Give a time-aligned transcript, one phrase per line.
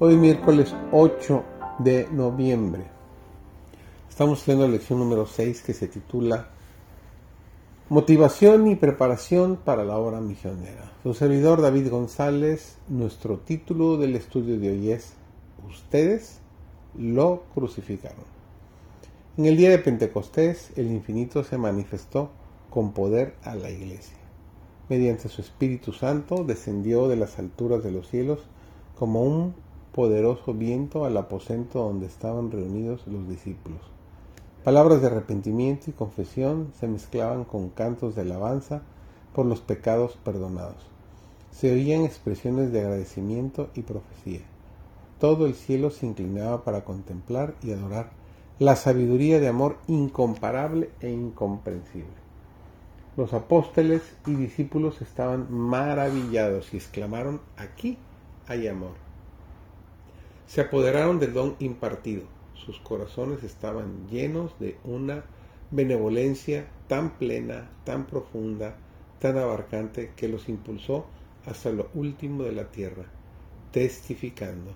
[0.00, 1.44] Hoy miércoles 8
[1.80, 2.84] de noviembre.
[4.08, 6.50] Estamos haciendo la lección número 6 que se titula
[7.88, 10.92] Motivación y preparación para la obra misionera.
[11.02, 15.14] Su servidor David González, nuestro título del estudio de hoy es
[15.68, 16.38] Ustedes
[16.96, 18.24] lo crucificaron.
[19.36, 22.30] En el día de Pentecostés, el infinito se manifestó
[22.70, 24.16] con poder a la iglesia.
[24.88, 28.38] Mediante su Espíritu Santo descendió de las alturas de los cielos
[28.96, 33.80] como un poderoso viento al aposento donde estaban reunidos los discípulos.
[34.64, 38.82] Palabras de arrepentimiento y confesión se mezclaban con cantos de alabanza
[39.32, 40.86] por los pecados perdonados.
[41.52, 44.42] Se oían expresiones de agradecimiento y profecía.
[45.18, 48.10] Todo el cielo se inclinaba para contemplar y adorar
[48.58, 52.18] la sabiduría de amor incomparable e incomprensible.
[53.16, 57.98] Los apóstoles y discípulos estaban maravillados y exclamaron, aquí
[58.46, 59.07] hay amor
[60.48, 62.22] se apoderaron del don impartido.
[62.54, 65.24] Sus corazones estaban llenos de una
[65.70, 68.78] benevolencia tan plena, tan profunda,
[69.18, 71.04] tan abarcante que los impulsó
[71.44, 73.04] hasta lo último de la tierra,
[73.72, 74.72] testificando.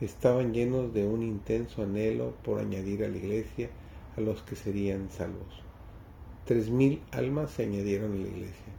[0.00, 3.70] Estaban llenos de un intenso anhelo por añadir a la iglesia
[4.16, 5.62] a los que serían salvos.
[6.44, 8.72] Tres mil almas se añadieron a la iglesia.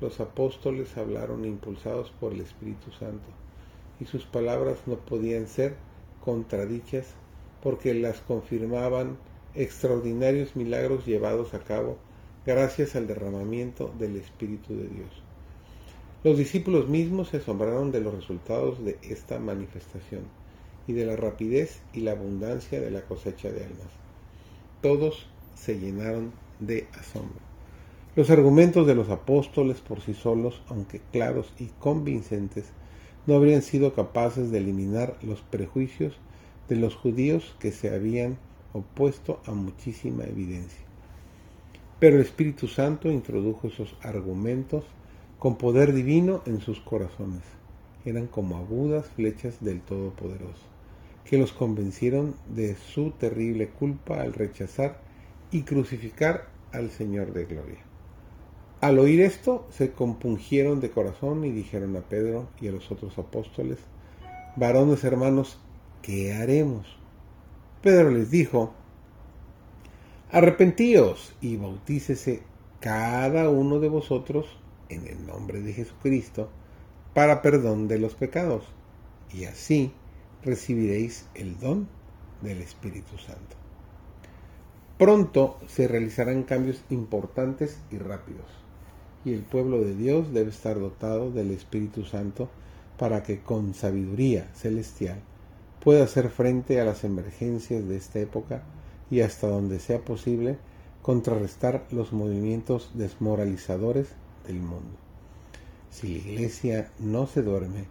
[0.00, 3.43] Los apóstoles hablaron impulsados por el Espíritu Santo
[4.00, 5.76] y sus palabras no podían ser
[6.24, 7.06] contradichas
[7.62, 9.16] porque las confirmaban
[9.54, 11.96] extraordinarios milagros llevados a cabo
[12.44, 15.22] gracias al derramamiento del Espíritu de Dios.
[16.24, 20.22] Los discípulos mismos se asombraron de los resultados de esta manifestación
[20.86, 23.88] y de la rapidez y la abundancia de la cosecha de almas.
[24.80, 27.40] Todos se llenaron de asombro.
[28.16, 32.66] Los argumentos de los apóstoles por sí solos, aunque claros y convincentes,
[33.26, 36.18] no habrían sido capaces de eliminar los prejuicios
[36.68, 38.38] de los judíos que se habían
[38.72, 40.84] opuesto a muchísima evidencia.
[42.00, 44.84] Pero el Espíritu Santo introdujo esos argumentos
[45.38, 47.42] con poder divino en sus corazones.
[48.04, 50.66] Eran como agudas flechas del Todopoderoso,
[51.24, 55.00] que los convencieron de su terrible culpa al rechazar
[55.50, 57.93] y crucificar al Señor de Gloria.
[58.84, 63.16] Al oír esto, se compungieron de corazón y dijeron a Pedro y a los otros
[63.16, 63.78] apóstoles,
[64.56, 65.58] varones hermanos,
[66.02, 66.86] ¿qué haremos?
[67.80, 68.74] Pedro les dijo,
[70.30, 72.42] arrepentíos y bautícese
[72.78, 74.44] cada uno de vosotros
[74.90, 76.50] en el nombre de Jesucristo
[77.14, 78.66] para perdón de los pecados,
[79.32, 79.94] y así
[80.42, 81.88] recibiréis el don
[82.42, 83.56] del Espíritu Santo.
[84.98, 88.63] Pronto se realizarán cambios importantes y rápidos
[89.24, 92.48] y el pueblo de Dios debe estar dotado del Espíritu Santo
[92.98, 95.18] para que con sabiduría celestial
[95.82, 98.62] pueda hacer frente a las emergencias de esta época
[99.10, 100.58] y hasta donde sea posible
[101.02, 104.08] contrarrestar los movimientos desmoralizadores
[104.46, 104.96] del mundo.
[105.90, 107.84] Si la iglesia no se duerme,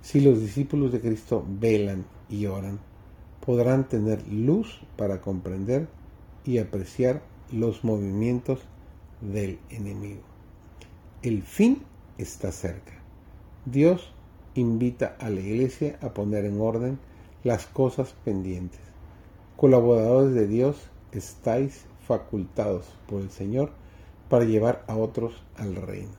[0.00, 2.78] si los discípulos de Cristo velan y oran,
[3.44, 5.88] podrán tener luz para comprender
[6.44, 8.60] y apreciar los movimientos
[9.20, 10.31] del enemigo.
[11.22, 11.82] El fin
[12.18, 12.94] está cerca.
[13.64, 14.12] Dios
[14.56, 16.98] invita a la iglesia a poner en orden
[17.44, 18.80] las cosas pendientes.
[19.56, 20.76] Colaboradores de Dios,
[21.12, 23.70] estáis facultados por el Señor
[24.28, 26.10] para llevar a otros al reino.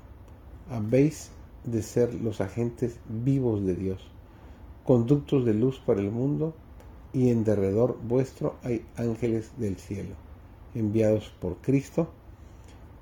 [0.69, 1.31] Habéis
[1.65, 4.09] de ser los agentes vivos de Dios,
[4.85, 6.53] conductos de luz para el mundo,
[7.11, 10.15] y en derredor vuestro hay ángeles del cielo,
[10.73, 12.07] enviados por Cristo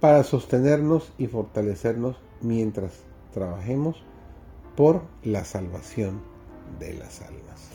[0.01, 2.91] para sostenernos y fortalecernos mientras
[3.34, 4.03] trabajemos
[4.75, 6.21] por la salvación
[6.80, 7.69] de las almas.